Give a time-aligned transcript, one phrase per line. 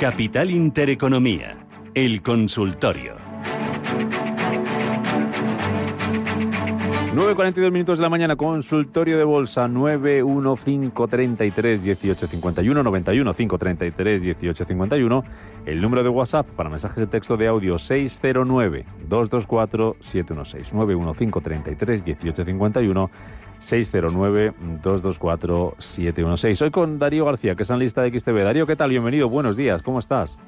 [0.00, 1.56] Capital Intereconomía,
[1.94, 3.16] el consultorio.
[7.14, 15.24] 9.42 minutos de la mañana, consultorio de bolsa 91533 1851 91 533 1851.
[15.66, 19.96] El número de WhatsApp para mensajes de texto de audio 609 224
[23.60, 26.62] 716 91533 1851 609 224 716.
[26.62, 28.42] Hoy con Darío García, que es analista de XTV.
[28.42, 28.90] Darío, ¿qué tal?
[28.90, 30.38] Bienvenido, buenos días, ¿cómo estás?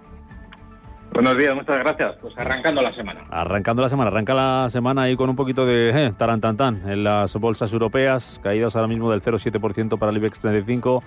[1.12, 2.16] Buenos días, muchas gracias.
[2.22, 3.20] Pues arrancando la semana.
[3.30, 7.34] Arrancando la semana, arranca la semana ahí con un poquito de eh, tarantantán en las
[7.36, 11.02] bolsas europeas, caídas ahora mismo del 0,7% para el IBEX 35,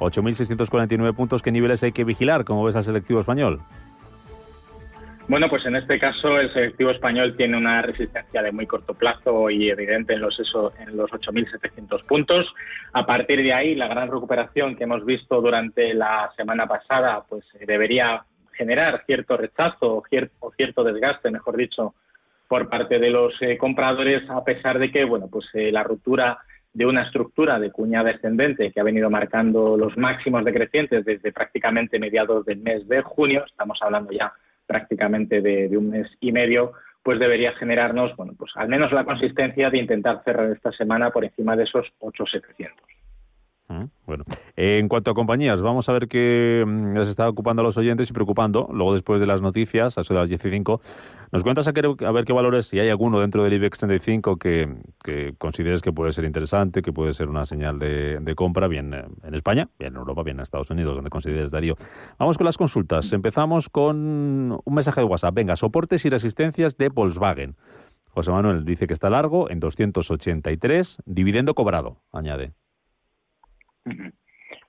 [0.00, 1.40] 8.649 puntos.
[1.40, 2.44] ¿Qué niveles hay que vigilar?
[2.44, 3.60] ¿Cómo ves al selectivo español?
[5.26, 9.48] Bueno, pues en este caso el selectivo español tiene una resistencia de muy corto plazo
[9.48, 12.46] y evidente en los, eso, en los 8.700 puntos.
[12.92, 17.42] A partir de ahí, la gran recuperación que hemos visto durante la semana pasada, pues
[17.66, 18.22] debería
[18.52, 20.02] generar cierto rechazo
[20.40, 21.94] o cierto, desgaste, mejor dicho,
[22.46, 26.38] por parte de los eh, compradores, a pesar de que, bueno, pues eh, la ruptura
[26.74, 31.98] de una estructura de cuña descendente que ha venido marcando los máximos decrecientes desde prácticamente
[31.98, 34.34] mediados del mes de junio, estamos hablando ya
[34.66, 39.70] prácticamente de, un mes y medio, pues debería generarnos, bueno, pues al menos la consistencia
[39.70, 42.84] de intentar cerrar esta semana por encima de esos 8,700.
[44.06, 44.24] Bueno,
[44.56, 48.10] en cuanto a compañías, vamos a ver qué mm, les está ocupando a los oyentes
[48.10, 48.68] y preocupando.
[48.72, 50.50] Luego, después de las noticias, a eso de las 15,
[51.34, 54.68] nos cuentas a, ver qué valores, si hay alguno dentro del IBEX 35 que,
[55.36, 59.34] consideres que puede ser interesante, que puede ser una señal de, compra, bien eh, en
[59.34, 61.74] España, bien en Europa, bien en Estados Unidos, donde consideres Darío.
[62.20, 63.12] Vamos con las consultas.
[63.12, 63.96] Empezamos con
[64.64, 65.34] un mensaje de WhatsApp.
[65.34, 67.56] Venga, soportes y resistencias de Volkswagen.
[68.10, 72.52] José Manuel dice que está largo en 283, dividendo cobrado, añade.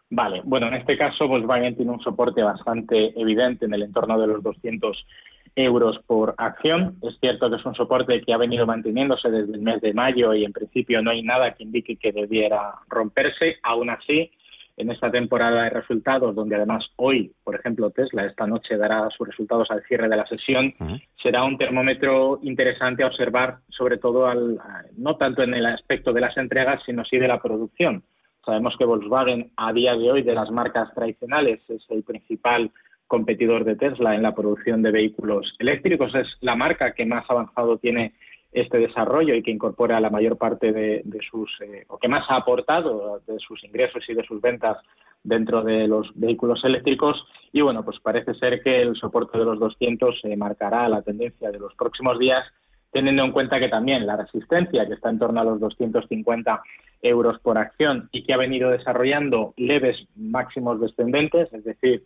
[0.09, 4.25] Vale, bueno, en este caso Volkswagen tiene un soporte bastante evidente en el entorno de
[4.25, 5.05] los 200
[5.55, 6.95] euros por acción.
[7.01, 10.33] Es cierto que es un soporte que ha venido manteniéndose desde el mes de mayo
[10.33, 13.57] y en principio no hay nada que indique que debiera romperse.
[13.63, 14.31] Aún así,
[14.77, 19.27] en esta temporada de resultados, donde además hoy, por ejemplo, Tesla esta noche dará sus
[19.27, 20.73] resultados al cierre de la sesión,
[21.21, 24.59] será un termómetro interesante a observar, sobre todo al,
[24.97, 28.03] no tanto en el aspecto de las entregas, sino sí de la producción
[28.45, 32.72] Sabemos que Volkswagen a día de hoy de las marcas tradicionales es el principal
[33.07, 36.13] competidor de Tesla en la producción de vehículos eléctricos.
[36.16, 38.13] Es la marca que más avanzado tiene
[38.51, 42.38] este desarrollo y que incorpora la mayor parte de, sus, eh, o que más ha
[42.38, 44.77] aportado de sus ingresos y de sus ventas
[45.23, 47.25] dentro de los vehículos eléctricos.
[47.51, 51.51] Y bueno, pues parece ser que el soporte de los 200 se marcará la tendencia
[51.51, 52.45] de los próximos días
[52.95, 56.63] teniendo en cuenta que también la resistencia, que está en torno a los 250
[57.01, 62.03] euros por acción y que ha venido desarrollando leves máximos descendentes, es decir,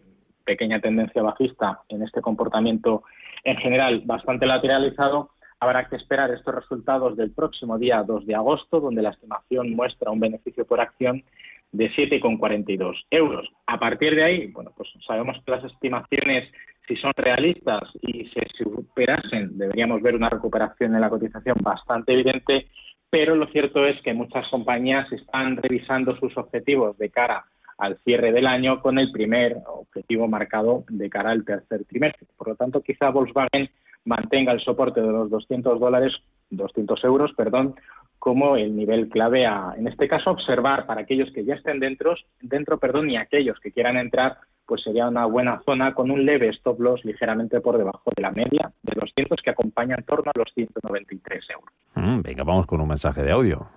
[0.49, 3.03] pequeña tendencia bajista en este comportamiento
[3.43, 5.29] en general bastante lateralizado,
[5.59, 10.09] habrá que esperar estos resultados del próximo día 2 de agosto, donde la estimación muestra
[10.09, 11.23] un beneficio por acción
[11.71, 13.47] de 7,42 euros.
[13.67, 16.49] A partir de ahí, bueno, pues sabemos que las estimaciones
[16.87, 22.65] si son realistas y se superasen, deberíamos ver una recuperación en la cotización bastante evidente,
[23.11, 27.45] pero lo cierto es que muchas compañías están revisando sus objetivos de cara
[27.79, 32.27] al cierre del año con el primer objetivo marcado de cara al tercer trimestre.
[32.37, 33.69] Por lo tanto, quizá Volkswagen
[34.05, 36.13] mantenga el soporte de los 200 dólares,
[36.49, 37.75] 200 euros, perdón,
[38.19, 42.15] como el nivel clave a, en este caso, observar para aquellos que ya estén dentro,
[42.41, 44.37] dentro, perdón, y aquellos que quieran entrar
[44.69, 48.29] pues sería una buena zona con un leve stop loss ligeramente por debajo de la
[48.29, 51.73] media de los 100 que acompaña en torno a los 193 euros.
[51.95, 53.67] Mm, venga, vamos con un mensaje de audio.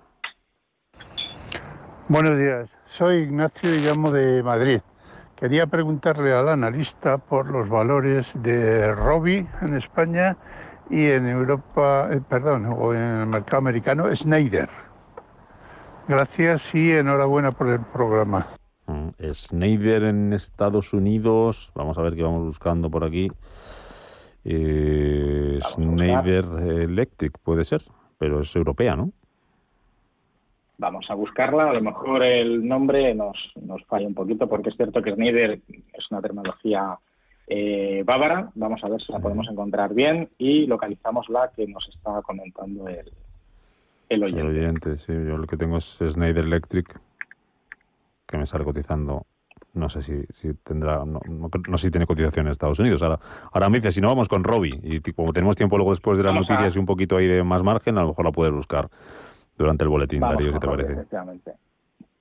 [2.07, 4.79] Buenos días, soy Ignacio y llamo de Madrid.
[5.35, 10.37] Quería preguntarle al analista por los valores de Robi en España
[10.89, 14.69] y en Europa, eh, perdón, o en el mercado americano, Schneider.
[16.07, 18.47] Gracias y enhorabuena por el programa.
[18.85, 23.31] Mm, Schneider en Estados Unidos, vamos a ver qué vamos buscando por aquí.
[24.45, 27.83] Eh, Schneider Electric puede ser,
[28.19, 29.11] pero es europea, ¿no?
[30.77, 34.75] Vamos a buscarla, a lo mejor el nombre nos, nos falla un poquito porque es
[34.75, 35.59] cierto que Schneider
[35.93, 36.97] es una terminología
[37.47, 41.87] eh, bávara, vamos a ver si la podemos encontrar bien y localizamos la que nos
[41.89, 43.11] está comentando el,
[44.09, 44.41] el oyente.
[44.41, 46.99] El oyente, sí, yo lo que tengo es Schneider Electric
[48.33, 49.25] que me sale cotizando.
[49.73, 51.19] No sé si, si tendrá, no,
[51.67, 53.01] no, sé si tiene cotización en Estados Unidos.
[53.01, 53.19] Ahora,
[53.51, 56.23] ahora me dice, si no vamos con Robbie, y como tenemos tiempo luego después de
[56.23, 58.89] las noticias y un poquito ahí de más margen, a lo mejor la puedes buscar
[59.63, 61.53] durante el boletín, Darío, si te parece.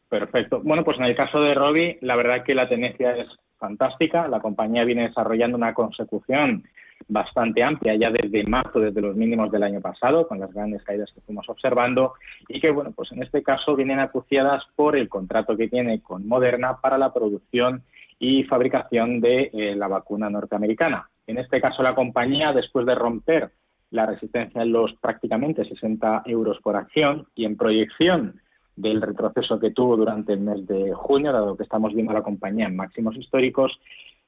[0.09, 0.61] Perfecto.
[0.63, 3.29] Bueno, pues en el caso de Robi, la verdad que la tendencia es
[3.59, 4.29] fantástica.
[4.29, 6.65] La compañía viene desarrollando una consecución
[7.09, 11.11] bastante amplia ya desde marzo, desde los mínimos del año pasado, con las grandes caídas
[11.13, 12.15] que fuimos observando
[12.49, 16.27] y que, bueno, pues en este caso vienen acuciadas por el contrato que tiene con
[16.27, 17.83] Moderna para la producción
[18.19, 21.09] y fabricación de eh, la vacuna norteamericana.
[21.27, 23.51] En este caso, la compañía, después de romper
[23.93, 28.41] la resistencia en los prácticamente 60 euros por acción y en proyección
[28.75, 32.23] del retroceso que tuvo durante el mes de junio, dado que estamos viendo a la
[32.23, 33.79] compañía en máximos históricos.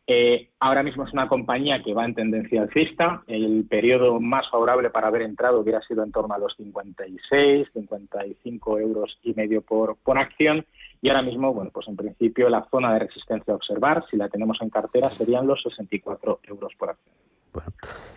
[0.06, 3.22] Eh, ahora mismo es una compañía que va en tendencia alcista.
[3.26, 8.78] El periodo más favorable para haber entrado hubiera sido en torno a los 56, 55
[8.78, 10.66] euros y medio por, por acción.
[11.00, 14.28] Y ahora mismo, bueno, pues en principio la zona de resistencia a observar, si la
[14.28, 17.14] tenemos en cartera, serían los 64 euros por acción.
[17.54, 17.72] Bueno,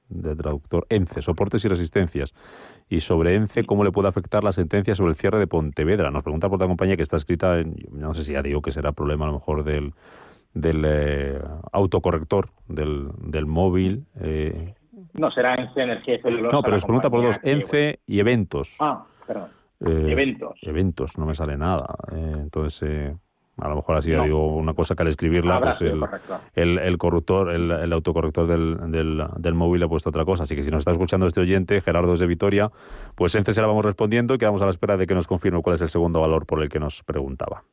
[0.10, 0.88] de traductor.
[0.90, 2.34] ENCE, soportes y resistencias.
[2.90, 6.10] Y sobre ENCE, ¿cómo le puede afectar la sentencia sobre el cierre de Pontevedra?
[6.10, 8.72] Nos pregunta por la compañía que está escrita en, no sé si ya digo que
[8.72, 9.94] será problema a lo mejor del
[10.62, 11.40] del eh,
[11.72, 14.06] autocorrector del, del móvil.
[14.22, 14.74] Eh.
[15.14, 16.56] No, será ENCE Energía y Celulosa.
[16.56, 18.76] No, pero os pregunta por dos, ENCE y eventos.
[18.80, 19.50] Ah, perdón.
[19.86, 20.60] Eh, eventos.
[20.64, 21.86] Eventos, no me sale nada.
[22.12, 23.16] entonces,
[23.60, 27.72] a lo mejor así digo una cosa que al escribirla, pues el, el, corruptor, el,
[27.72, 30.44] el autocorrector del, del, del, móvil ha puesto otra cosa.
[30.44, 32.70] Así que si nos está escuchando este oyente, Gerardo es de Vitoria,
[33.16, 35.62] pues ENCE se la vamos respondiendo y quedamos a la espera de que nos confirme
[35.62, 37.64] cuál es el segundo valor por el que nos preguntaba.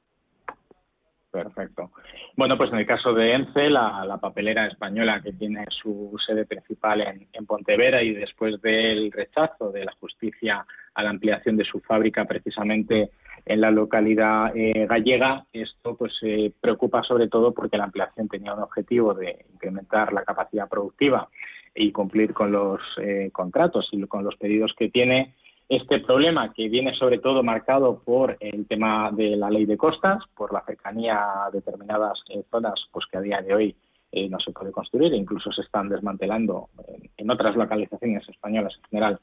[1.31, 1.91] Perfecto.
[2.37, 7.01] Bueno, pues en el caso de ENCE, la, papelera española que tiene su sede principal
[7.01, 12.25] en, Pontevedra y después del rechazo de la justicia a la ampliación de su fábrica
[12.25, 13.11] precisamente
[13.47, 18.55] en la localidad eh, gallega, esto pues eh, preocupa sobre todo porque la ampliación tenía
[18.55, 21.29] un objetivo de incrementar la capacidad productiva
[21.75, 25.35] y cumplir con los eh, contratos y con los pedidos que tiene
[25.75, 30.23] este problema que viene sobre todo marcado por el tema de la ley de costas,
[30.37, 33.77] por la cercanía a determinadas eh, zonas pues que a día de hoy
[34.13, 36.69] eh, no se puede construir e incluso se están desmantelando
[37.17, 39.21] en, otras localizaciones españolas en general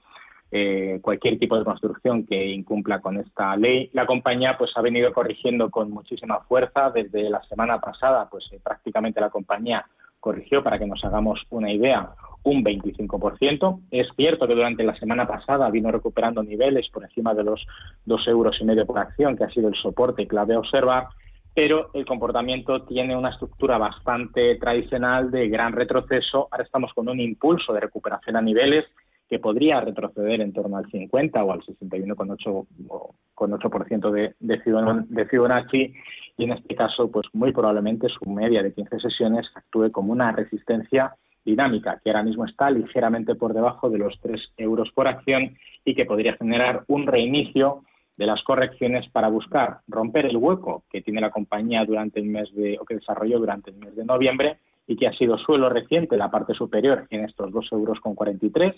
[0.52, 3.90] eh, cualquier tipo de construcción que incumpla con esta ley.
[3.94, 9.22] La compañía pues ha venido corrigiendo con muchísima fuerza desde la semana pasada, pues prácticamente
[9.22, 9.86] la compañía
[10.22, 12.12] corrigió para que nos hagamos una idea
[12.44, 13.82] un 25%.
[13.92, 17.66] Es cierto que durante la semana pasada vino recuperando niveles por encima de los
[18.06, 21.08] dos euros y medio por acción, que ha sido el soporte clave a observar,
[21.54, 26.48] pero el comportamiento tiene una estructura bastante tradicional de gran retroceso.
[26.50, 28.86] Ahora estamos con un impulso de recuperación a niveles
[29.32, 34.62] que podría retroceder en torno al 50 o al 61,8% de, de,
[35.08, 35.94] de Fibonacci.
[36.38, 40.34] Y en este caso, pues muy probablemente su media de 15 sesiones actúe como una
[40.34, 45.56] resistencia dinámica, que ahora mismo está ligeramente por debajo de los 3 euros por acción
[45.86, 47.86] y que podría generar un reinicio
[48.18, 52.54] de las correcciones para buscar romper el hueco que tiene la compañía durante el mes
[52.54, 54.58] de o que desarrolló durante el mes de noviembre
[54.88, 58.76] y que ha sido suelo reciente la parte superior en estos 2 euros con 43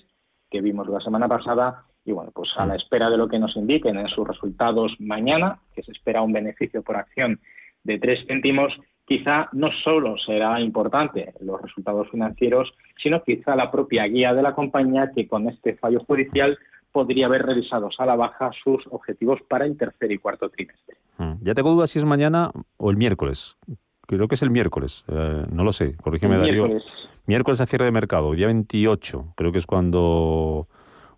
[0.54, 3.56] que vimos la semana pasada y bueno pues a la espera de lo que nos
[3.58, 7.40] indiquen en sus resultados mañana que se espera un beneficio por acción
[7.84, 8.72] de 3 céntimos
[9.06, 14.56] quizá no solo será importante los resultados financieros, sino quizá la propia guía de la
[14.56, 16.58] compañía que con este fallo judicial
[16.92, 20.96] podría haber revisado a la baja sus objetivos para el tercer y cuarto trimestre.
[21.18, 21.34] Hmm.
[21.42, 23.58] Ya tengo dudas si es mañana o el miércoles.
[24.06, 26.68] Creo que es el miércoles, eh, no lo sé, corrígeme Darío.
[26.68, 26.84] Miércoles.
[27.26, 30.68] Miércoles a cierre de mercado, día 28, creo que es cuando...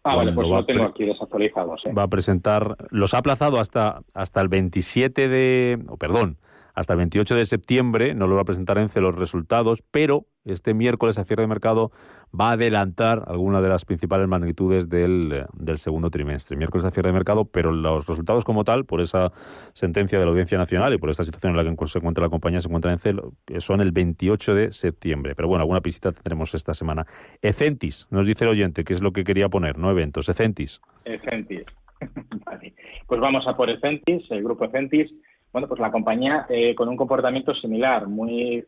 [0.04, 1.76] Ah, vale, pues lo tengo aquí desactualizado.
[1.98, 6.38] Va a presentar, los ha aplazado hasta, hasta el 27 de, oh, perdón,
[6.76, 10.74] hasta el 28 de septiembre no lo va a presentar ENCE los resultados, pero este
[10.74, 11.92] miércoles a cierre de mercado
[12.40, 15.46] va a adelantar algunas de las principales magnitudes del,
[15.78, 16.58] segundo trimestre.
[16.58, 19.32] Miércoles a cierre de mercado, pero los resultados como tal, por esa
[19.74, 22.30] sentencia de la Audiencia Nacional y por esta situación en la que se encuentra la
[22.30, 23.14] compañía, se encuentra ENCE,
[23.60, 25.34] son el 28 de septiembre.
[25.34, 27.06] Pero bueno, alguna visita tendremos esta semana.
[27.42, 30.28] Ecentis, nos dice el oyente, que es lo que quería poner, no eventos.
[30.30, 30.82] Ecentis.
[31.06, 31.64] Ecentis.
[32.46, 32.74] vale.
[33.08, 35.12] Pues vamos a por Ecentis, el grupo Ecentis
[35.56, 38.66] bueno, pues la compañía eh, con un comportamiento similar, muy,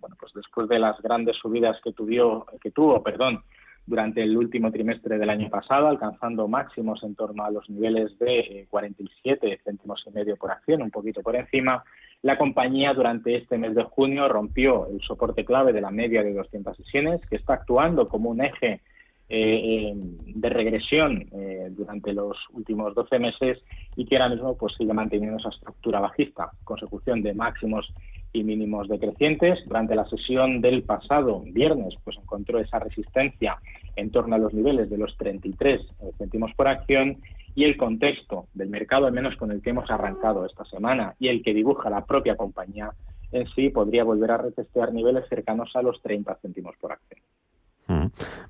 [0.00, 3.42] bueno, pues después de las grandes subidas que, tuvo, que tuvo, perdón,
[3.86, 8.66] durante el último trimestre del año pasado, alcanzando máximos en torno a los niveles de
[8.68, 11.82] 47 eh, céntimos y medio por acción, un poquito por encima.
[12.20, 16.34] La compañía durante este mes de junio rompió el soporte clave de la media de
[16.34, 18.82] 200 sesiones, que está actuando como un eje
[19.28, 23.58] eh, de regresión eh, durante los últimos 12 meses
[23.96, 27.92] y que ahora mismo pues sigue manteniendo esa estructura bajista, consecución de máximos
[28.32, 29.58] y mínimos decrecientes.
[29.66, 33.56] Durante la sesión del pasado viernes pues encontró esa resistencia
[33.96, 35.80] en torno a los niveles de los 33
[36.18, 37.16] céntimos por acción
[37.54, 41.28] y el contexto del mercado, al menos con el que hemos arrancado esta semana y
[41.28, 42.90] el que dibuja la propia compañía
[43.32, 47.20] en sí, podría volver a retestear niveles cercanos a los 30 céntimos por acción.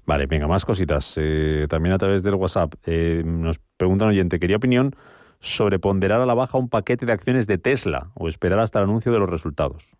[0.07, 1.14] Vale, venga, más cositas.
[1.16, 4.95] Eh, también a través del WhatsApp eh, nos pregunta un oyente, quería opinión
[5.40, 8.85] sobre ponderar a la baja un paquete de acciones de Tesla o esperar hasta el
[8.85, 9.97] anuncio de los resultados.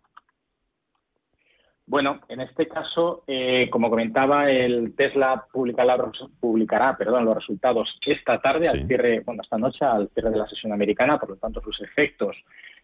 [1.85, 5.97] Bueno, en este caso, eh, como comentaba, el Tesla publicará,
[6.41, 10.49] publicará perdón, los resultados esta tarde, al cierre, bueno, esta noche, al cierre de la
[10.49, 12.35] sesión americana, por lo tanto, sus efectos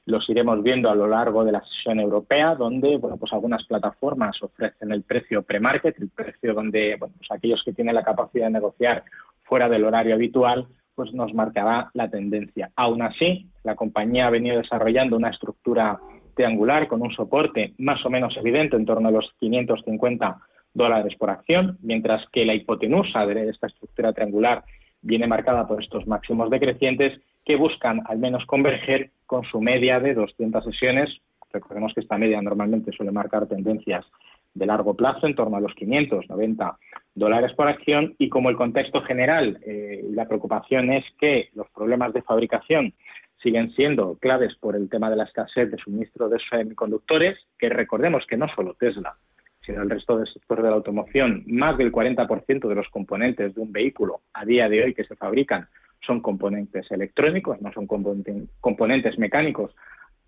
[0.05, 4.41] los iremos viendo a lo largo de la sesión europea, donde bueno, pues algunas plataformas
[4.41, 9.03] ofrecen el precio pre-market, el precio donde pues aquellos que tienen la capacidad de negociar
[9.43, 12.71] fuera del horario habitual, pues nos marcará la tendencia.
[12.75, 15.99] Aún así, la compañía ha venido desarrollando una estructura
[16.35, 20.39] triangular con un soporte más o menos evidente en torno a los 550
[20.73, 24.63] dólares por acción, mientras que la hipotenusa de esta estructura triangular
[25.01, 30.13] viene marcada por estos máximos decrecientes que buscan al menos converger con su media de
[30.13, 31.09] 200 sesiones.
[31.51, 34.05] Recordemos que esta media normalmente suele marcar tendencias
[34.53, 36.77] de largo plazo en torno a los 590
[37.15, 41.69] dólares por acción y como el contexto general eh, y la preocupación es que los
[41.71, 42.93] problemas de fabricación
[43.41, 48.25] siguen siendo claves por el tema de la escasez de suministro de semiconductores, que recordemos
[48.27, 49.17] que no solo Tesla,
[49.65, 53.61] sino el resto del sector de la automoción, más del 40% de los componentes de
[53.61, 55.67] un vehículo a día de hoy que se fabrican
[56.05, 59.73] son componentes electrónicos, no son componentes mecánicos,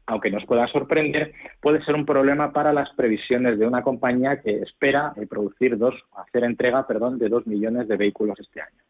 [0.08, 4.62] aunque nos pueda sorprender, puede ser un problema para las previsiones de una compañía que
[4.62, 8.84] espera eh, producir dos, hacer entrega, perdón, de dos millones de vehículos este año.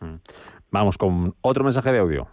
[0.00, 0.20] Mm.
[0.70, 2.26] Vamos con otro mensaje de audio.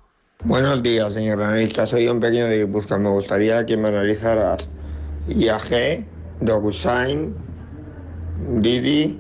[0.45, 1.85] Buenos días, señor analista.
[1.85, 2.97] Soy un pequeño de Busca.
[2.97, 4.69] Me gustaría que me analizaras
[5.27, 6.05] IAG,
[6.39, 7.35] DocuSign,
[8.61, 9.19] Didi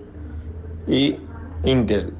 [0.87, 1.17] y
[1.65, 2.13] Intel.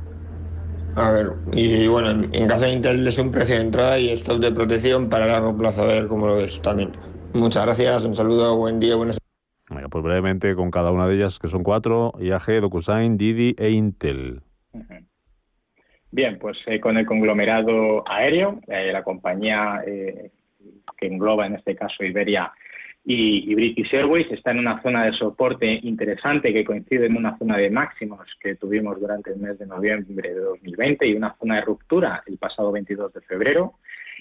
[1.00, 4.40] A ver, y, bueno, en, caso de Intel es un precio de entrada y stop
[4.42, 6.92] de protección para largo plazo, a ver cómo lo ves también.
[7.34, 9.18] Muchas gracias, un saludo, buen día, buenas
[9.70, 13.70] Venga, pues brevemente con cada una de ellas, que son cuatro, IAG, DocuSign, Didi e
[13.70, 14.42] Intel.
[16.12, 20.32] Bien, pues eh, con el conglomerado aéreo, eh, la compañía eh,
[20.98, 22.52] que engloba en este caso Iberia
[23.12, 27.58] y, British Airways está en una zona de soporte interesante que coincide en una zona
[27.58, 31.62] de máximos que tuvimos durante el mes de noviembre de 2020 y una zona de
[31.62, 33.74] ruptura el pasado 22 de febrero.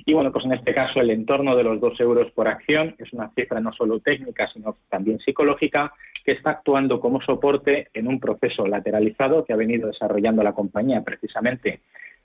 [0.07, 3.13] Y bueno, pues en este caso el entorno de los 2 euros por acción es
[3.13, 5.93] una cifra no solo técnica, sino también psicológica,
[6.25, 11.03] que está actuando como soporte en un proceso lateralizado que ha venido desarrollando la compañía
[11.03, 11.81] precisamente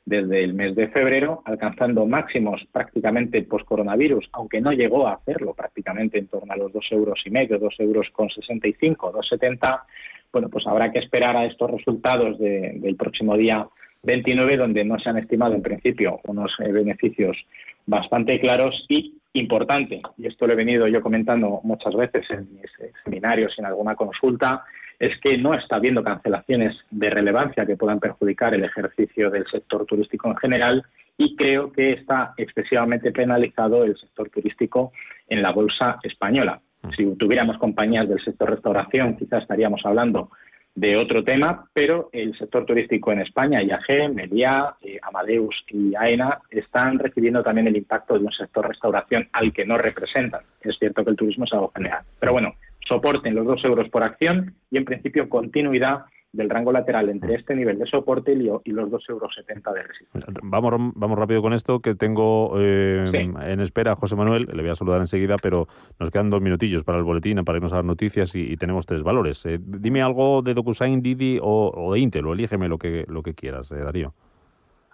[0.05, 6.19] desde el mes de febrero, alcanzando máximos prácticamente post-coronavirus, aunque no llegó a hacerlo prácticamente
[6.19, 9.81] en torno a los dos euros y medio, dos euros con 65, 2,70.
[10.31, 13.65] Bueno, pues habrá que esperar a estos resultados del próximo día
[14.03, 17.37] 29, donde no se han estimado en principio unos eh, beneficios
[17.85, 22.71] bastante claros y importante, y esto lo he venido yo comentando muchas veces en mis
[22.79, 24.63] eh, seminarios y en alguna consulta,
[24.99, 29.85] es que no está habiendo cancelaciones de relevancia que puedan perjudicar el ejercicio del sector
[29.85, 30.83] turístico en general
[31.17, 34.93] y creo que está excesivamente penalizado el sector turístico
[35.27, 36.61] en la bolsa española.
[36.83, 36.89] Mm.
[36.91, 40.29] Si tuviéramos compañías del sector restauración, quizás estaríamos hablando
[40.75, 46.39] de otro tema, pero el sector turístico en España, IAG, Meliá, eh, Amadeus y AENA,
[46.49, 50.41] están recibiendo también el impacto de un sector restauración al que no representan.
[50.61, 52.03] Es cierto que el turismo es algo general.
[52.19, 52.55] Pero bueno,
[52.87, 57.55] soporten los dos euros por acción y en principio continuidad del rango lateral entre este
[57.55, 60.33] nivel de soporte y los 2,70 euros de resistencia.
[60.41, 64.71] Vamos, vamos rápido con esto, que tengo eh, en espera a José Manuel, le voy
[64.71, 65.67] a saludar enseguida, pero
[65.99, 69.03] nos quedan dos minutillos para el boletín, para irnos a las noticias y, tenemos tres
[69.03, 69.45] valores.
[69.45, 73.33] Eh, dime algo de DocuSign, Didi o, de Intel, o elígeme lo que, lo que
[73.33, 74.13] quieras, eh, Darío.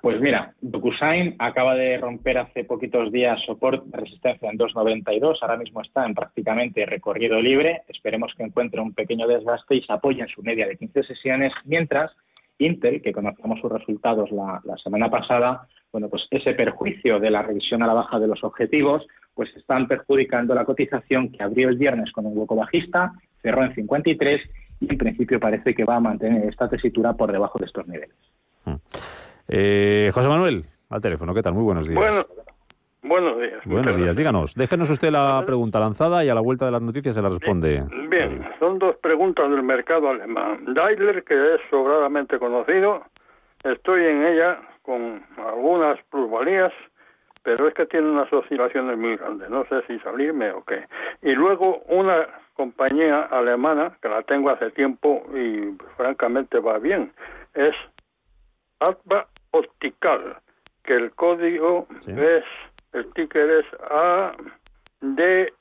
[0.01, 5.81] Pues mira, DocuSign acaba de romper hace poquitos días soporte resistencia en 2.92, ahora mismo
[5.81, 10.29] está en prácticamente recorrido libre, esperemos que encuentre un pequeño desgaste y se apoye en
[10.29, 12.11] su media de 15 sesiones, mientras
[12.59, 17.83] Intel, que conocemos sus resultados la, semana pasada, bueno, pues ese perjuicio de la revisión
[17.83, 22.11] a la baja de los objetivos, pues están perjudicando la cotización que abrió el viernes
[22.11, 24.41] con un hueco bajista, cerró en 53
[24.81, 28.15] y en principio parece que va a mantener esta tesitura por debajo de estos niveles.
[28.65, 28.75] Hmm.
[29.49, 31.53] Eh, José Manuel, al teléfono, ¿qué tal?
[31.53, 31.99] Muy buenos días.
[31.99, 32.25] Bueno,
[33.01, 33.65] Buenos días.
[33.65, 34.55] Buenos días, díganos.
[34.55, 37.83] Déjenos usted la pregunta lanzada y a la vuelta de las noticias se la responde.
[38.09, 40.65] Bien, son dos preguntas del mercado alemán.
[40.73, 43.03] Daimler, que es sobradamente conocido,
[43.63, 46.73] estoy en ella con algunas plusvalías,
[47.41, 49.49] pero es que tiene unas oscilaciones muy grandes.
[49.49, 50.85] No sé si salirme o qué.
[51.21, 57.13] Y luego una compañía alemana, que la tengo hace tiempo y francamente va bien,
[57.53, 57.73] es
[58.81, 60.37] Alba Optical,
[60.83, 62.43] que el código es
[62.93, 63.65] el ticker es
[65.01, 65.51] ADVA.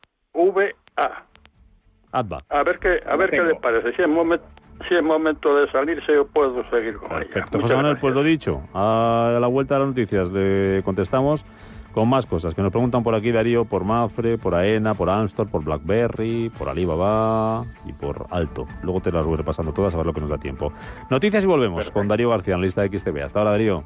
[2.13, 2.45] ADVA.
[2.49, 3.93] A ver qué, a ver qué le parece.
[3.95, 4.47] Si es momento
[4.87, 8.63] si es momento de salirse, yo puedo seguir con Perfecto, José Manuel, pues lo dicho.
[8.75, 11.45] A la vuelta de las noticias le contestamos
[11.93, 12.55] con más cosas.
[12.55, 16.69] Que nos preguntan por aquí, Darío, por Mafre, por AENA, por Amstor, por BlackBerry, por
[16.69, 18.67] Alibaba y por Alto.
[18.83, 20.73] Luego te las voy repasando todas a ver lo que nos da tiempo.
[21.11, 23.23] Noticias y volvemos con Darío García, analista de XTV.
[23.23, 23.85] Hasta ahora, Darío.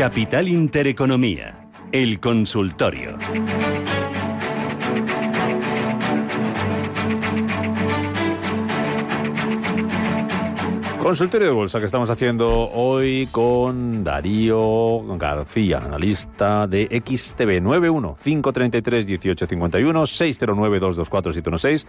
[0.00, 3.18] Capital Intereconomía, el consultorio.
[11.10, 19.06] Consultorio de Bolsa que estamos haciendo hoy con Darío García, analista de XTB 91 533
[19.06, 21.86] 1851 609 224 716.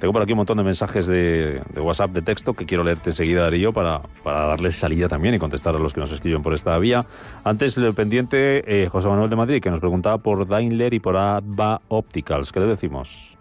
[0.00, 3.42] Tengo por aquí un montón de mensajes de, WhatsApp de texto que quiero leerte enseguida,
[3.42, 6.76] Darío, para, para darles salida también y contestar a los que nos escriben por esta
[6.80, 7.06] vía.
[7.44, 11.16] Antes, el pendiente, eh, José Manuel de Madrid, que nos preguntaba por Daimler y por
[11.16, 12.50] Adva Opticals.
[12.50, 13.33] ¿Qué le decimos?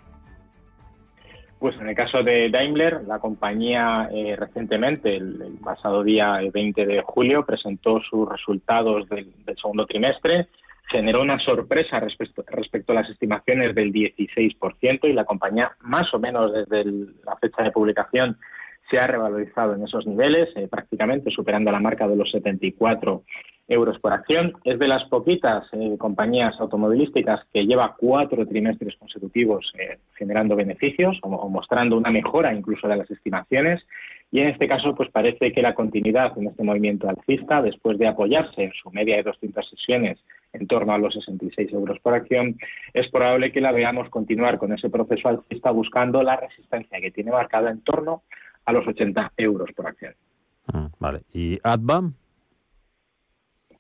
[1.63, 7.01] Pues en el caso de Daimler, la compañía eh, recientemente, el, pasado día 20 de
[7.03, 10.49] julio, presentó sus resultados del, segundo trimestre,
[10.89, 16.19] generó una sorpresa respecto, respecto, a las estimaciones del 16% y la compañía, más o
[16.19, 16.83] menos desde
[17.25, 18.37] la fecha de publicación,
[18.91, 23.23] se ha revalorizado en esos niveles, eh, prácticamente superando la marca de los 74
[23.67, 24.53] euros por acción.
[24.63, 31.17] Es de las poquitas eh, compañías automovilísticas que lleva cuatro trimestres consecutivos eh, generando beneficios
[31.21, 33.81] o, mostrando una mejora incluso de las estimaciones.
[34.31, 38.07] Y en este caso, pues parece que la continuidad en este movimiento alcista, después de
[38.07, 40.19] apoyarse en su media de 200 sesiones
[40.53, 42.57] en torno a los 66 euros por acción,
[42.93, 47.31] es probable que la veamos continuar con ese proceso alcista buscando la resistencia que tiene
[47.31, 48.23] marcada en torno
[48.65, 50.13] a los 80 euros por acción.
[50.71, 51.21] Mm, vale.
[51.31, 52.13] ¿Y ADVAM?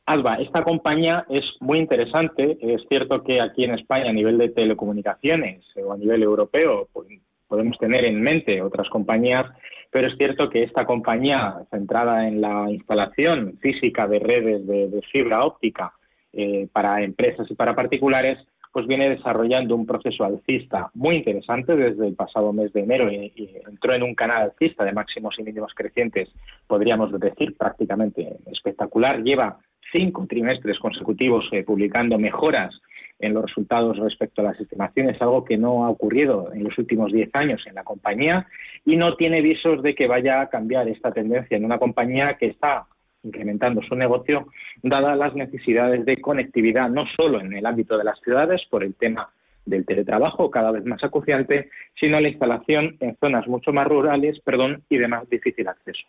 [0.05, 2.57] Alba, esta compañía es muy interesante.
[2.61, 7.07] Es cierto que aquí en España, a nivel de telecomunicaciones o a nivel europeo, pues,
[7.47, 9.45] podemos tener en mente otras compañías,
[9.91, 15.39] pero es cierto que esta compañía, centrada en la instalación física de redes de, fibra
[15.41, 15.93] óptica
[16.33, 18.39] eh, para empresas y para particulares,
[18.73, 23.31] pues viene desarrollando un proceso alcista muy interesante desde el pasado mes de enero y,
[23.69, 26.27] entró en un canal alcista de máximos y mínimos crecientes,
[26.65, 29.21] podríamos decir prácticamente espectacular.
[29.21, 29.59] Lleva
[29.93, 32.73] cinco trimestres consecutivos eh, publicando mejoras
[33.19, 37.11] en los resultados respecto a las estimaciones, algo que no ha ocurrido en los últimos
[37.11, 38.47] diez años en la compañía
[38.85, 42.47] y no tiene visos de que vaya a cambiar esta tendencia en una compañía que
[42.47, 42.85] está
[43.23, 44.47] incrementando su negocio,
[44.81, 48.95] dadas las necesidades de conectividad, no solo en el ámbito de las ciudades, por el
[48.95, 49.29] tema
[49.65, 54.83] del teletrabajo cada vez más acuciante, sino la instalación en zonas mucho más rurales perdón,
[54.89, 56.03] y de más difícil acceso.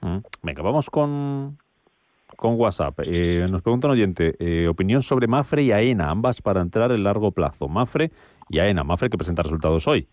[0.00, 0.18] Mm.
[0.42, 1.58] Venga, vamos con,
[2.36, 3.00] con WhatsApp.
[3.04, 7.04] Eh, nos pregunta un oyente, eh, opinión sobre Mafre y AENA, ambas para entrar en
[7.04, 7.68] largo plazo.
[7.68, 8.10] Mafre
[8.48, 8.84] y AENA.
[8.84, 10.06] Mafre que presenta resultados hoy.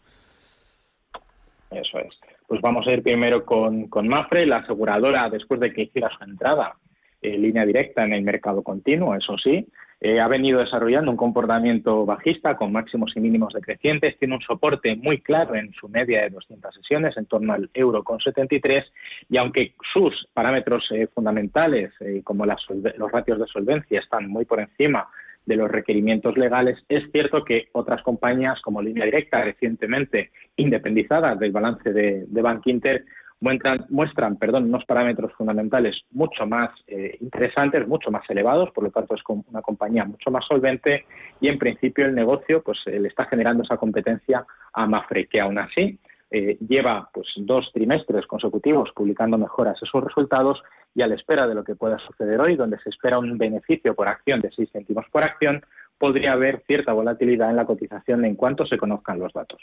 [1.71, 2.19] Eso es.
[2.47, 6.23] Pues vamos a ir primero con, con Mafre, la aseguradora, después de que hiciera su
[6.23, 6.75] entrada
[7.21, 9.67] en línea directa en el mercado continuo, eso sí,
[9.99, 14.95] eh, ha venido desarrollando un comportamiento bajista con máximos y mínimos decrecientes, tiene un soporte
[14.95, 18.86] muy claro en su media de 200 sesiones, en torno al euro con 73,
[19.29, 24.60] y aunque sus parámetros eh, fundamentales, eh, como los ratios de solvencia, están muy por
[24.60, 25.07] encima
[25.47, 31.51] de los requerimientos legales, es cierto que otras compañías como Línea Directa, recientemente independizadas del
[31.51, 33.05] balance de, de Bank Inter,
[33.39, 38.91] muestran, muestran perdón, unos parámetros fundamentales mucho más eh, interesantes, mucho más elevados, por lo
[38.91, 41.06] tanto es una compañía mucho más solvente
[41.39, 45.39] y en principio el negocio pues eh, le está generando esa competencia a Mafre, que
[45.39, 50.62] aún así eh, lleva pues dos trimestres consecutivos publicando mejoras en sus resultados
[50.93, 53.93] y a la espera de lo que pueda suceder hoy, donde se espera un beneficio
[53.93, 55.63] por acción de 6 céntimos por acción,
[55.97, 59.62] podría haber cierta volatilidad en la cotización en cuanto se conozcan los datos.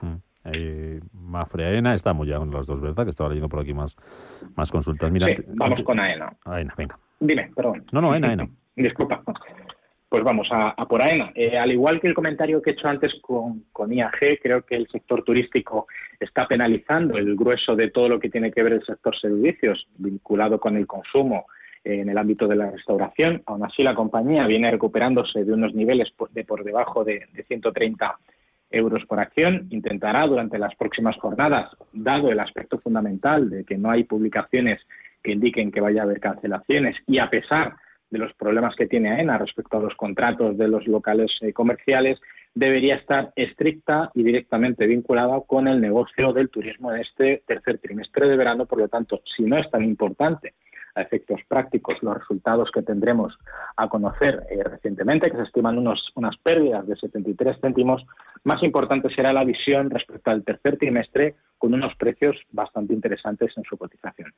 [0.00, 0.16] Mm.
[0.52, 3.04] Eh, Mafre AENA, estamos ya con las dos, ¿verdad?
[3.04, 3.96] Que estaba leyendo por aquí más,
[4.56, 5.10] más consultas.
[5.54, 6.36] vamos con AENA.
[6.44, 6.98] AENA, venga.
[7.20, 7.84] Dime, perdón.
[7.92, 8.48] No, no, AENA, AENA.
[8.76, 9.22] Disculpa.
[10.08, 11.32] pues vamos a, por AENA.
[11.34, 14.76] Eh, al igual que el comentario que he hecho antes con, con, IAG, creo que
[14.76, 15.86] el sector turístico
[16.20, 20.60] está penalizando el grueso de todo lo que tiene que ver el sector servicios vinculado
[20.60, 21.46] con el consumo
[21.84, 23.42] en el ámbito de la restauración.
[23.46, 28.18] Aún así, la compañía viene recuperándose de unos niveles de por debajo de, de 130
[28.76, 29.66] euros por acción.
[29.70, 34.80] Intentará durante las próximas jornadas, dado el aspecto fundamental de que no hay publicaciones
[35.22, 37.76] que indiquen que vaya a haber cancelaciones y a pesar
[38.10, 42.20] de los problemas que tiene AENA respecto a los contratos de los locales eh, comerciales,
[42.54, 48.28] debería estar estricta y directamente vinculada con el negocio del turismo en este tercer trimestre
[48.28, 48.66] de verano.
[48.66, 50.54] Por lo tanto, si no es tan importante
[50.94, 53.36] a efectos prácticos los resultados que tendremos
[53.76, 58.04] a conocer eh, recientemente, que se estiman unos, unas pérdidas de 73 céntimos,
[58.44, 63.64] más importante será la visión respecto al tercer trimestre con unos precios bastante interesantes en
[63.64, 64.32] su cotización.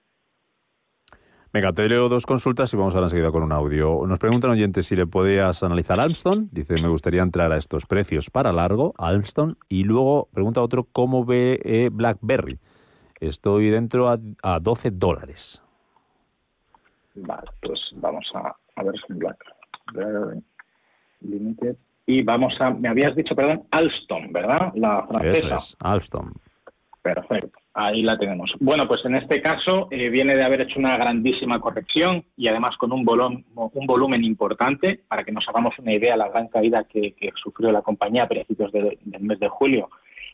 [1.53, 4.07] Venga, te leo dos consultas y vamos ahora enseguida con un audio.
[4.07, 6.51] Nos preguntan oyentes si le podías analizar Almston.
[6.53, 9.57] Dice, me gustaría entrar a estos precios para largo, Almston.
[9.69, 12.59] Y luego pregunta otro, ¿cómo ve eh, BlackBerry?
[13.21, 15.63] Estoy dentro a, a 12 dólares.
[17.17, 20.43] Vale, pues vamos a, a ver si BlackBerry
[21.21, 21.77] Limited.
[22.07, 24.73] Y vamos a, me habías dicho, perdón, Alstom, ¿verdad?
[24.75, 25.47] La francesa.
[25.47, 26.33] Eso es, Alstom.
[27.03, 27.59] Perfecto.
[27.75, 28.53] Ahí la tenemos.
[28.59, 32.77] Bueno, pues en este caso eh, viene de haber hecho una grandísima corrección y además
[32.79, 35.03] con un, volumen, un volumen importante.
[35.07, 38.73] Para que nos hagamos una idea, la gran caída que, sufrió la compañía a principios
[38.73, 39.89] del mes de julio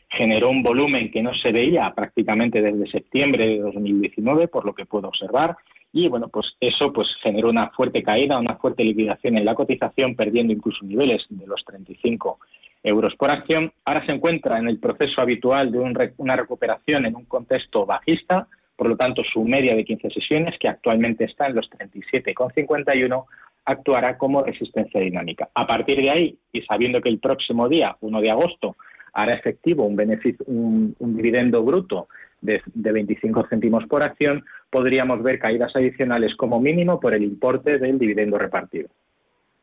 [0.09, 4.85] generó un volumen que no se veía prácticamente desde septiembre de 2019, por lo que
[4.85, 5.57] puedo observar.
[5.95, 10.15] Y bueno, pues eso pues generó una fuerte caída, una fuerte liquidación en la cotización,
[10.15, 12.39] perdiendo incluso niveles de los 35
[12.81, 13.71] euros por acción.
[13.85, 15.79] Ahora se encuentra en el proceso habitual de
[16.17, 20.67] una recuperación en un contexto bajista, por lo tanto su media de 15 sesiones, que
[20.67, 23.25] actualmente está en los 37,51,
[23.65, 25.49] actuará como resistencia dinámica.
[25.53, 28.75] A partir de ahí, y sabiendo que el próximo día, 1 de agosto,
[29.13, 32.07] hará efectivo un, beneficio, un, dividendo bruto
[32.43, 37.97] de, 25 céntimos por acción, podríamos ver caídas adicionales como mínimo por el importe del
[37.97, 38.89] dividendo repartido.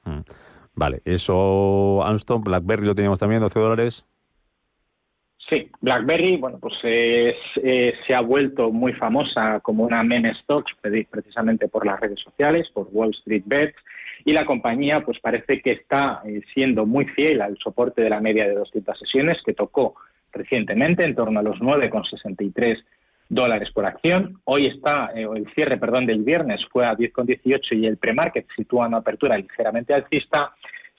[0.04, 0.20] Mm.
[0.74, 4.06] Vale, eso Armstrong, BlackBerry lo teníamos también, 12 dólares.
[5.50, 7.34] Sí, BlackBerry, bueno, pues eh,
[8.06, 12.88] se ha vuelto muy famosa como una meme stock precisamente por las redes sociales, por
[12.92, 13.74] Wall Street Bets,
[14.24, 18.20] y la compañía pues parece que está eh, siendo muy fiel al soporte de la
[18.20, 19.96] media de 200 sesiones que tocó
[20.32, 22.82] recientemente en torno a los 9,63
[23.28, 24.40] dólares por acción.
[24.44, 28.88] Hoy está, eh, el cierre, perdón, del viernes fue a 10,18 y el premarket sitúa
[28.88, 30.52] una apertura ligeramente alcista.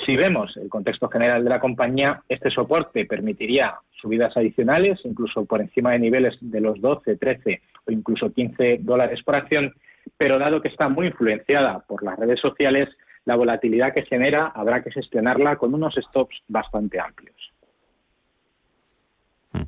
[0.06, 5.62] Si vemos el contexto general de la compañía, este soporte permitiría subidas adicionales, incluso por
[5.62, 9.74] encima de niveles de los 12, 13 o incluso 15 dólares por acción,
[10.18, 12.90] pero dado que está muy influenciada por las redes sociales,
[13.26, 17.36] la volatilidad que genera habrá que gestionarla con unos stops bastante amplios.
[19.54, 19.62] Mm.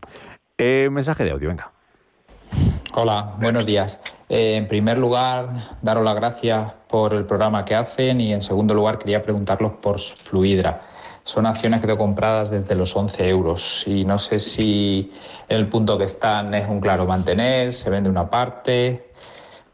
[0.58, 1.72] Eh, mensaje de audio, venga.
[2.96, 4.00] Hola, buenos días.
[4.30, 8.74] Eh, en primer lugar, daros las gracias por el programa que hacen y en segundo
[8.74, 10.82] lugar quería preguntaros por Fluidra.
[11.24, 15.12] Son acciones que tengo compradas desde los 11 euros y no sé si
[15.48, 19.12] en el punto que están es un claro mantener, se vende una parte.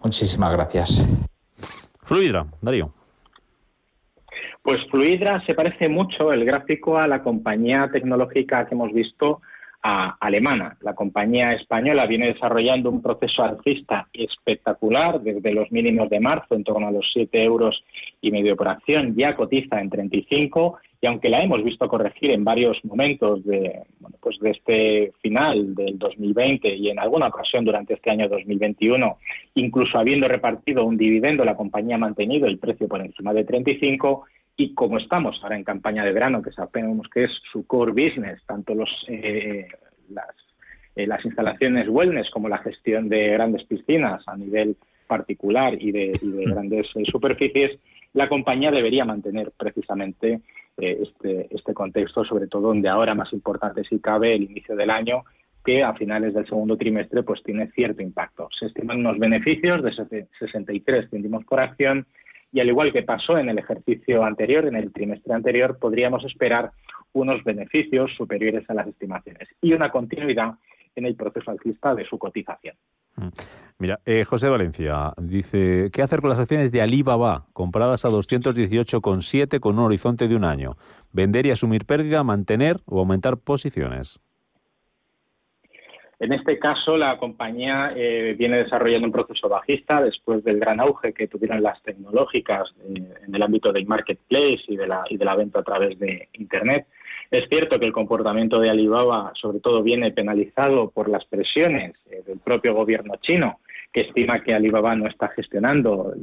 [0.02, 1.04] Muchísimas gracias.
[2.04, 2.94] Fluidra, Darío.
[4.62, 9.42] Pues Fluidra se parece mucho el gráfico a la compañía tecnológica que hemos visto
[9.82, 10.78] alemana.
[10.82, 16.64] La compañía española viene desarrollando un proceso alcista espectacular desde los mínimos de marzo, en
[16.64, 17.84] torno a los 7 euros
[18.22, 22.44] y medio por acción, ya cotiza en 35 y aunque la hemos visto corregir en
[22.44, 23.84] varios momentos de,
[24.20, 29.18] pues de este final del 2020 y en alguna ocasión durante este año 2021,
[29.56, 34.26] incluso habiendo repartido un dividendo, la compañía ha mantenido el precio por encima de 35
[34.60, 38.44] y como estamos ahora en campaña de verano, que sabemos que es su core business,
[38.46, 39.66] tanto los, eh,
[40.10, 40.36] las,
[40.98, 44.76] eh, las, instalaciones wellness como la gestión de grandes piscinas a nivel
[45.08, 46.52] particular y de, mm.
[46.52, 47.80] grandes eh, superficies,
[48.12, 50.42] la compañía debería mantener precisamente
[50.76, 55.24] este, este contexto, sobre todo donde ahora más importante si cabe el inicio del año,
[55.64, 58.50] que a finales del segundo trimestre pues tiene cierto impacto.
[58.60, 62.06] Se estiman unos beneficios de 63 céntimos por acción
[62.52, 66.72] y al igual que pasó en el ejercicio anterior, en el trimestre anterior, podríamos esperar
[67.14, 70.56] unos beneficios superiores a las estimaciones y una continuidad
[70.96, 72.76] en el proceso alcista de su cotización.
[73.16, 73.28] Mm.
[73.82, 79.60] Mira, eh, José Valencia dice, ¿qué hacer con las acciones de Alibaba compradas a 218,7
[79.62, 80.76] con un horizonte de un año?
[81.14, 84.20] ¿Vender y asumir pérdida, mantener o aumentar posiciones?
[86.20, 91.14] En este caso, la compañía eh, viene desarrollando un proceso bajista después del gran auge
[91.14, 95.24] que tuvieron las tecnológicas eh, en el ámbito del marketplace y de, la, y de
[95.24, 96.88] la venta a través de Internet.
[97.32, 102.22] Es cierto que el comportamiento de Alibaba, sobre todo, viene penalizado por las presiones eh,
[102.28, 103.60] del propio gobierno chino,
[103.94, 106.14] que estima que Alibaba no está gestionando,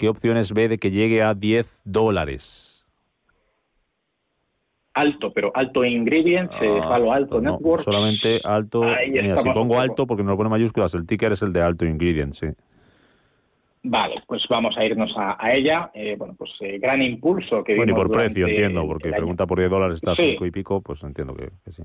[0.00, 2.86] ¿Qué opciones ve de que llegue a 10 dólares?
[4.94, 7.82] Alto, pero alto ingredients, eh, ah, alto network.
[7.84, 8.80] Solamente alto.
[8.80, 11.84] Mira, si pongo alto, porque no lo pone mayúsculas, el ticker es el de alto
[11.84, 12.46] ingredients, sí.
[13.82, 15.90] Vale, pues vamos a irnos a, ella.
[15.92, 19.58] Eh, bueno, pues eh, gran impulso que Bueno, y por precio, entiendo, porque pregunta por
[19.58, 21.82] 10 dólares está a 5 y pico, pues entiendo que, sí.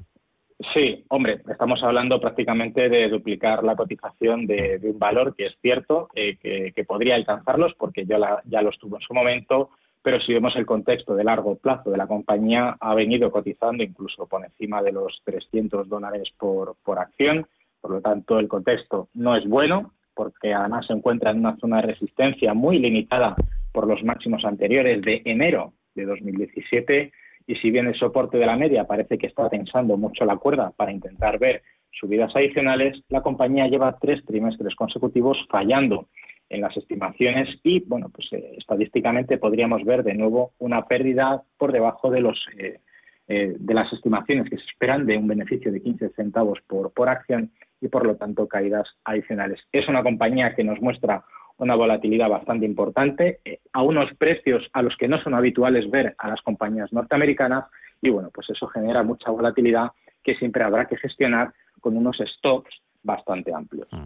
[0.73, 6.07] Sí, hombre, estamos hablando prácticamente de duplicar la cotización de, un valor que es cierto
[6.15, 10.33] eh, que, podría alcanzarlos porque ya, la, ya los tuvo en su momento, pero si
[10.33, 14.81] vemos el contexto de largo plazo de la compañía, ha venido cotizando incluso por encima
[14.81, 17.47] de los 300 dólares por, por acción,
[17.81, 21.77] por lo tanto el contexto no es bueno, porque además se encuentra en una zona
[21.77, 23.35] de resistencia muy limitada
[23.73, 27.11] por los máximos anteriores de enero de 2017
[27.47, 30.71] y si bien el soporte de la media parece que está tensando mucho la cuerda
[30.75, 36.07] para intentar ver subidas adicionales, la compañía lleva tres trimestres consecutivos fallando
[36.49, 41.71] en las estimaciones y, bueno, pues eh, estadísticamente podríamos ver de nuevo una pérdida por
[41.71, 42.79] debajo de los eh,
[43.27, 47.09] eh, de las estimaciones que se esperan de un beneficio de 15 centavos por, por
[47.09, 49.59] acción y por lo tanto caídas adicionales.
[49.71, 51.23] Es una compañía que nos muestra
[51.57, 56.15] una volatilidad bastante importante eh, a unos precios a los que no son habituales ver
[56.17, 57.65] a las compañías norteamericanas
[58.01, 59.91] y bueno, pues eso genera mucha volatilidad
[60.23, 63.87] que siempre habrá que gestionar con unos stocks bastante amplios.
[63.91, 64.05] Mm.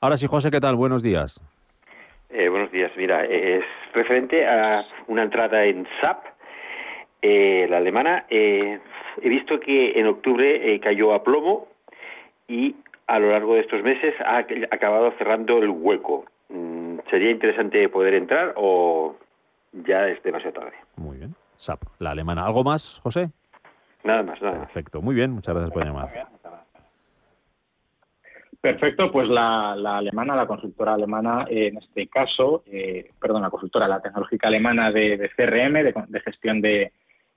[0.00, 0.76] Ahora sí, José, ¿qué tal?
[0.76, 1.40] Buenos días.
[2.30, 2.92] Eh, buenos días.
[2.96, 6.24] Mira, es referente a una entrada en SAP,
[7.22, 8.26] eh, la alemana.
[8.28, 8.78] he
[9.22, 11.68] visto que en octubre cayó a plomo
[12.48, 12.76] y
[13.06, 14.38] a lo largo de estos meses ha
[14.70, 16.26] acabado cerrando el hueco.
[17.10, 19.16] ¿Sería interesante poder entrar o
[19.72, 20.76] ya es demasiado tarde?
[20.96, 21.34] Muy bien.
[21.56, 22.44] SAP, la alemana.
[22.44, 23.30] ¿Algo más, José?
[24.02, 25.00] Nada más, nada Perfecto.
[25.00, 26.28] Muy bien, muchas gracias por llamar.
[28.60, 34.00] Perfecto, pues la, alemana, la consultora alemana, en este caso, eh, perdón, la consultora, la
[34.00, 36.90] tecnológica alemana de, CRM, de gestión de,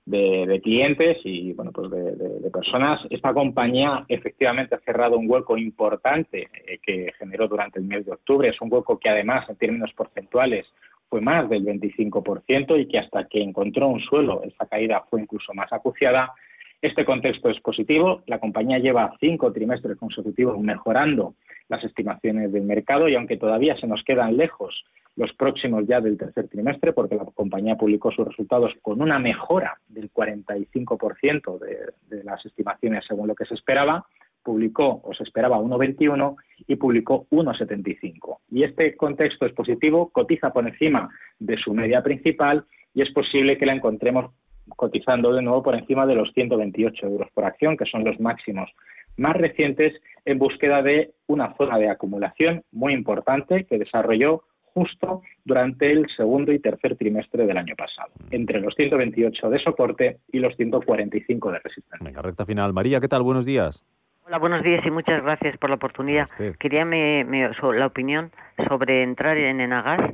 [0.08, 3.00] de, clientes y bueno pues de, personas.
[3.10, 8.12] Esta compañía efectivamente ha cerrado un hueco importante eh, que generó durante el mes de
[8.12, 8.48] octubre.
[8.48, 10.66] Es un hueco que además en términos porcentuales
[11.08, 15.52] fue más del 25% y que hasta que encontró un suelo esa caída fue incluso
[15.54, 16.32] más acuciada.
[16.80, 18.22] Este contexto es positivo.
[18.26, 21.34] La compañía lleva cinco trimestres consecutivos mejorando
[21.68, 24.84] las estimaciones del mercado y aunque todavía se nos quedan lejos
[25.18, 29.78] los próximos ya del tercer trimestre, porque la compañía publicó sus resultados con una mejora
[29.88, 34.06] del 45% de, de las estimaciones según lo que se esperaba,
[34.44, 36.36] publicó o se esperaba 1,21
[36.68, 38.38] y publicó 1,75.
[38.52, 43.58] Y este contexto es positivo, cotiza por encima de su media principal y es posible
[43.58, 44.30] que la encontremos
[44.76, 48.70] cotizando de nuevo por encima de los 128 euros por acción, que son los máximos
[49.16, 55.90] más recientes, en búsqueda de una zona de acumulación muy importante que desarrolló justo durante
[55.90, 60.56] el segundo y tercer trimestre del año pasado, entre los 128 de soporte y los
[60.56, 62.04] 145 de resistencia.
[62.04, 62.72] Venga, recta final.
[62.72, 63.22] María, ¿qué tal?
[63.22, 63.84] Buenos días.
[64.28, 66.28] Hola, buenos días y muchas gracias por la oportunidad.
[66.58, 68.30] Quería me, la opinión
[68.68, 70.12] sobre entrar en Enagas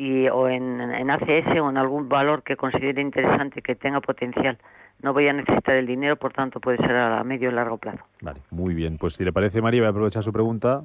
[0.00, 4.56] y, o en, en ACS o en algún valor que considere interesante que tenga potencial
[5.02, 8.04] no voy a necesitar el dinero, por tanto puede ser a medio y largo plazo.
[8.20, 8.98] Vale, muy bien.
[8.98, 10.82] Pues si le parece, María, voy a aprovechar su pregunta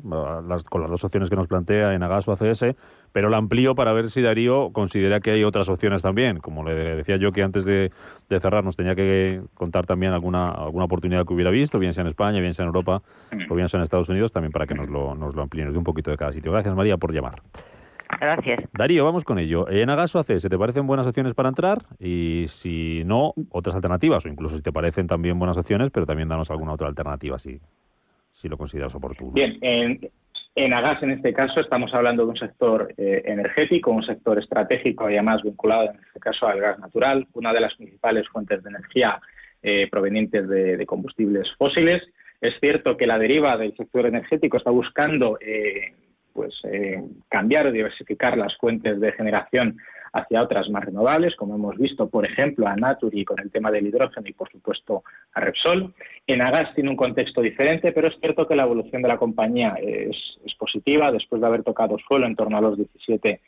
[0.69, 2.75] con las dos opciones que nos plantea en Agas o ACS,
[3.11, 6.39] pero la amplío para ver si Darío considera que hay otras opciones también.
[6.39, 7.91] Como le decía yo que antes de,
[8.39, 12.07] cerrar nos tenía que contar también alguna, alguna oportunidad que hubiera visto, bien sea en
[12.07, 13.01] España, bien sea en Europa
[13.49, 15.77] o bien sea en Estados Unidos, también para que nos lo, nos lo amplíen de
[15.77, 16.51] un poquito de cada sitio.
[16.51, 17.41] Gracias, María, por llamar.
[18.19, 18.63] Gracias.
[18.73, 19.69] Darío, vamos con ello.
[19.69, 21.79] En Agaso AC, ¿se te parecen buenas opciones para entrar?
[21.99, 26.29] Y si no, otras alternativas, o incluso si te parecen también buenas opciones, pero también
[26.29, 27.59] danos alguna otra alternativa si,
[28.29, 29.31] si lo consideras oportuno.
[29.33, 29.99] Bien, en,
[30.55, 35.09] en Agas, en este caso, estamos hablando de un sector eh, energético, un sector estratégico
[35.09, 38.69] y además vinculado, en este caso, al gas natural, una de las principales fuentes de
[38.69, 39.19] energía
[39.61, 42.01] eh, provenientes de, combustibles fósiles.
[42.39, 45.93] Es cierto que la deriva del sector energético está buscando eh,
[46.35, 49.77] pues eh, cambiar o diversificar las fuentes de generación
[50.11, 53.87] hacia otras más renovables, como hemos visto, por ejemplo, a Naturi con el tema del
[53.87, 55.93] hidrógeno y, por supuesto, a Repsol.
[56.27, 59.75] En Agas tiene un contexto diferente, pero es cierto que la evolución de la compañía
[59.81, 63.39] es, es positiva después de haber tocado suelo en torno a los 17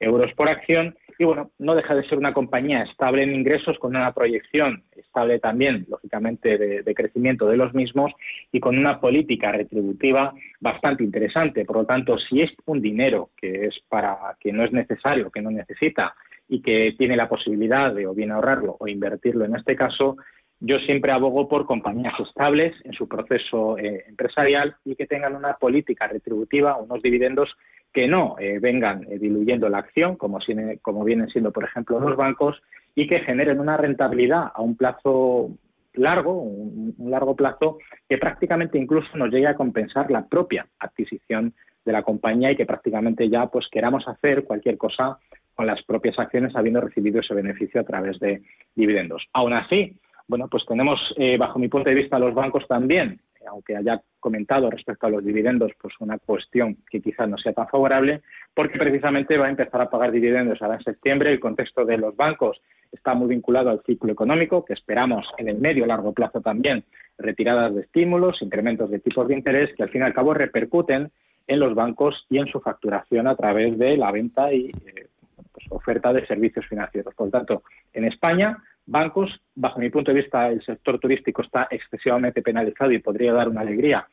[0.00, 0.96] euros por acción.
[1.18, 5.38] Y bueno, no deja de ser una compañía estable en ingresos con una proyección estable
[5.38, 8.12] también, lógicamente, de, crecimiento de los mismos
[8.52, 11.64] y con una política retributiva bastante interesante.
[11.64, 15.40] Por lo tanto, si es un dinero que es para que no es necesario, que
[15.40, 16.14] no necesita
[16.48, 20.16] y que tiene la posibilidad de o bien ahorrarlo o invertirlo en este caso,
[20.60, 25.54] yo siempre abogo por compañías estables en su proceso eh, empresarial y que tengan una
[25.54, 27.54] política retributiva, unos dividendos
[27.96, 30.38] que no eh, vengan eh, diluyendo la acción, como,
[30.82, 32.62] como vienen siendo, por ejemplo, los bancos,
[32.94, 35.52] y que generen una rentabilidad a un plazo
[35.94, 41.54] largo, un, largo plazo, que prácticamente incluso nos llegue a compensar la propia adquisición
[41.86, 45.18] de la compañía y que prácticamente ya pues queramos hacer cualquier cosa
[45.54, 48.42] con las propias acciones habiendo recibido ese beneficio a través de
[48.74, 49.26] dividendos.
[49.32, 49.96] Aún así,
[50.28, 54.70] bueno, pues tenemos, eh, bajo mi punto de vista, los bancos también aunque haya comentado
[54.70, 58.22] respecto a los dividendos, pues una cuestión que quizás no sea tan favorable,
[58.54, 61.32] porque precisamente va a empezar a pagar dividendos ahora en septiembre.
[61.32, 62.60] El contexto de los bancos
[62.92, 66.84] está muy vinculado al ciclo económico, que esperamos en el medio largo plazo también
[67.18, 71.10] retiradas de estímulos, incrementos de tipos de interés, que al fin y al cabo repercuten
[71.46, 75.06] en los bancos y en su facturación a través de la venta y eh,
[75.52, 77.14] pues, oferta de servicios financieros.
[77.14, 79.30] Por lo tanto, en España bancos.
[79.54, 83.60] Bajo mi punto de vista, el sector turístico está excesivamente penalizado y podría dar una
[83.60, 84.06] alegría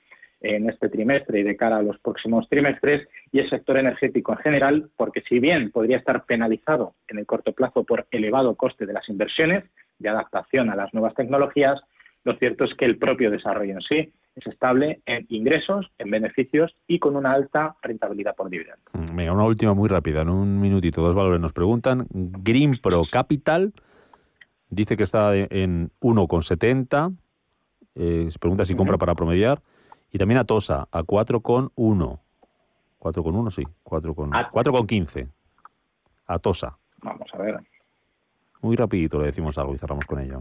[0.44, 4.40] en este trimestre y de cara a los próximos trimestres, y el sector energético en
[4.40, 8.92] general, porque si bien podría estar penalizado en el corto plazo por elevado coste de
[8.92, 9.64] las inversiones
[10.00, 11.80] de adaptación a las nuevas tecnologías,
[12.26, 16.76] lo cierto es que el propio desarrollo en sí es estable en ingresos, en beneficios
[16.88, 18.82] y con una alta rentabilidad por dividendo.
[19.14, 22.06] Venga, una última muy rápida, en un minutito, dos valores nos preguntan.
[22.12, 23.74] Green Pro Capital
[24.74, 27.16] Dice que está en 1,70.
[27.96, 29.62] Eh, se pregunta si compra para promediar.
[30.12, 32.20] Y también a Tosa, a 4,1.
[33.00, 33.64] 4,1, sí.
[33.84, 35.28] 4,15.
[36.26, 36.78] A Tosa.
[37.04, 37.60] Vamos a ver.
[38.62, 40.40] Muy rapidito le decimos algo y cerramos con ello.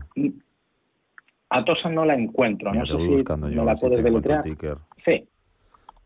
[1.50, 2.72] A Tosa no la encuentro.
[2.72, 4.44] no sé si no la puedes deletrear.
[5.04, 5.28] Sí.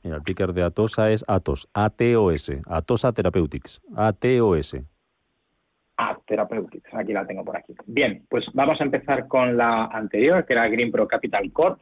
[0.02, 4.84] Mira, el ticker de Atosa es Atos, A-T-O-S, Atosa Therapeutics, A-T-O-S.
[6.26, 7.74] Therapeutics, aquí la tengo por aquí.
[7.86, 11.80] Bien, pues vamos a empezar con la anterior, que era Green Pro Capital Corp.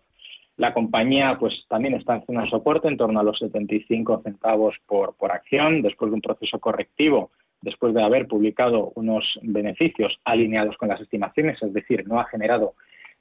[0.57, 5.17] La compañía pues también está en zona soporte en torno a los 75 centavos por,
[5.17, 10.89] por acción, después de un proceso correctivo, después de haber publicado unos beneficios alineados con
[10.91, 12.75] las estimaciones, es decir, no ha generado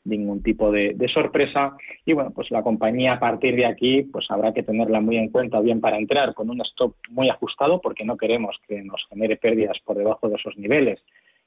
[0.05, 1.75] ningún tipo de, sorpresa.
[2.05, 5.29] Y bueno, pues la compañía a partir de aquí, pues habrá que tenerla muy en
[5.29, 9.37] cuenta, bien para entrar con un stop muy ajustado, porque no queremos que nos genere
[9.37, 10.99] pérdidas por debajo de esos niveles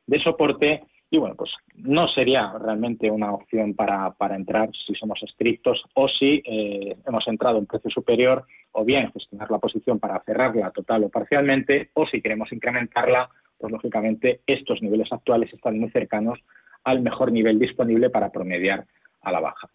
[0.06, 0.82] de soporte.
[1.08, 6.08] Y bueno, pues no sería realmente una opción para, para entrar si somos estrictos o
[6.08, 11.04] si eh, hemos entrado en precio superior, o bien gestionar la posición para cerrarla total
[11.04, 16.40] o parcialmente, o si queremos incrementarla, pues lógicamente estos niveles actuales están muy cercanos
[16.86, 18.86] al mejor nivel disponible para promediar
[19.20, 19.68] a la baja.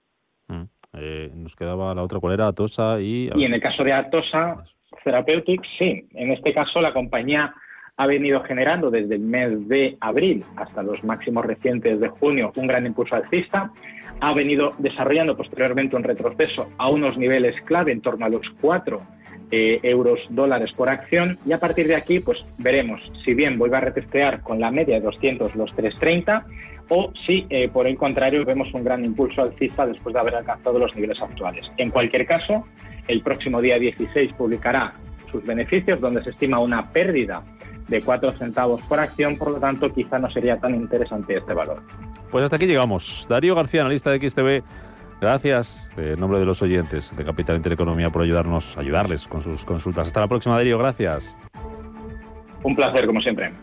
[0.48, 0.64] Mm.
[0.94, 2.48] Eh, nos quedaba la otra, ¿cuál era?
[2.48, 3.30] Atosa y...
[3.36, 4.64] Y en el caso de Atosa
[5.04, 6.08] Therapeutics, sí.
[6.14, 7.54] En este caso la compañía
[7.98, 12.68] ha venido generando desde el mes de abril hasta los máximos recientes de junio un
[12.68, 13.72] gran impulso alcista.
[14.22, 19.02] Ha venido desarrollando posteriormente un retroceso a unos niveles clave en torno a los 4
[19.52, 23.78] eh, euros dólares por acción y a partir de aquí pues veremos si bien vuelve
[23.78, 26.46] a retestear con la media de 200 los 330
[26.94, 30.78] o si, eh, por el contrario, vemos un gran impulso alcista después de haber alcanzado
[30.78, 31.66] los niveles actuales.
[31.78, 32.68] En cualquier caso,
[33.08, 34.94] el próximo día 16 publicará
[35.32, 37.44] sus beneficios, donde se estima una pérdida
[37.88, 41.82] de 4 centavos por acción, por lo tanto quizá no sería tan interesante este valor.
[42.30, 43.26] Pues hasta aquí llegamos.
[43.30, 44.62] Darío García, analista de XTV.
[45.22, 50.08] Gracias, en nombre de los oyentes de Capital Intereconomía, por ayudarnos, ayudarles con sus consultas.
[50.08, 50.78] Hasta la próxima, Darío.
[50.78, 51.38] Gracias.
[52.64, 53.54] Un placer, como siempre.